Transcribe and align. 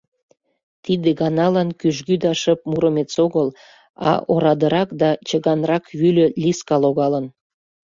Тиде 0.83 1.09
ганалан 1.21 1.69
кӱжгӱ 1.79 2.15
да 2.23 2.31
шып 2.41 2.59
Муромец 2.69 3.13
огыл, 3.25 3.47
а 4.09 4.11
орадырак 4.33 4.89
да 5.01 5.09
чыганрак 5.27 5.83
вӱльӧ 5.99 6.27
Лиска 6.41 6.75
логалын. 6.83 7.25